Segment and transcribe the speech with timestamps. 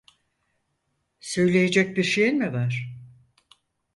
[1.19, 2.93] Söyleyecek bir şeyin mi var?